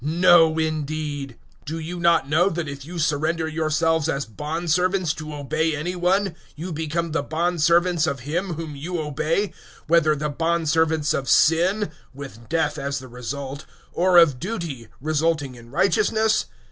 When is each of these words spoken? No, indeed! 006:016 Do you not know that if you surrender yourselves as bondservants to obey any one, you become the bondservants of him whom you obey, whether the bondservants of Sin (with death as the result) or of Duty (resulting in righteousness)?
No, 0.03 0.57
indeed! 0.57 1.37
006:016 1.59 1.65
Do 1.65 1.77
you 1.77 1.99
not 1.99 2.27
know 2.27 2.49
that 2.49 2.67
if 2.67 2.83
you 2.85 2.97
surrender 2.97 3.47
yourselves 3.47 4.09
as 4.09 4.25
bondservants 4.25 5.13
to 5.17 5.31
obey 5.35 5.75
any 5.75 5.95
one, 5.95 6.35
you 6.55 6.73
become 6.73 7.11
the 7.11 7.23
bondservants 7.23 8.07
of 8.07 8.21
him 8.21 8.55
whom 8.55 8.75
you 8.75 8.99
obey, 8.99 9.53
whether 9.85 10.15
the 10.15 10.31
bondservants 10.31 11.13
of 11.13 11.29
Sin 11.29 11.91
(with 12.15 12.49
death 12.49 12.79
as 12.79 12.97
the 12.97 13.07
result) 13.07 13.67
or 13.93 14.17
of 14.17 14.39
Duty 14.39 14.87
(resulting 14.99 15.53
in 15.53 15.69
righteousness)? 15.69 16.45